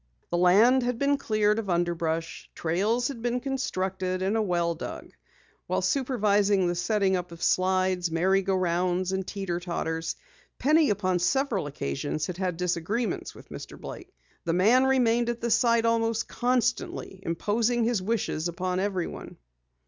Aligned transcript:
The 0.31 0.37
land 0.37 0.81
had 0.81 0.97
been 0.97 1.15
cleared 1.19 1.59
of 1.59 1.69
underbrush, 1.69 2.49
trails 2.55 3.09
had 3.09 3.21
been 3.21 3.39
constructed, 3.39 4.23
and 4.23 4.35
a 4.35 4.41
well 4.41 4.73
dug. 4.73 5.11
While 5.67 5.83
supervising 5.83 6.65
the 6.65 6.73
setting 6.73 7.15
up 7.15 7.31
of 7.31 7.43
slides, 7.43 8.09
merry 8.09 8.41
go 8.41 8.55
rounds 8.55 9.11
and 9.11 9.27
teeter 9.27 9.59
totters, 9.59 10.15
Penny 10.57 10.89
upon 10.89 11.19
several 11.19 11.67
occasions 11.67 12.25
had 12.25 12.37
had 12.37 12.57
disagreements 12.57 13.35
with 13.35 13.49
Mr. 13.49 13.79
Blake. 13.79 14.11
The 14.43 14.53
man 14.53 14.85
remained 14.85 15.29
at 15.29 15.39
the 15.39 15.51
site 15.51 15.85
almost 15.85 16.27
constantly, 16.27 17.19
imposing 17.21 17.83
his 17.83 18.01
wishes 18.01 18.47
upon 18.47 18.79
everyone. 18.79 19.37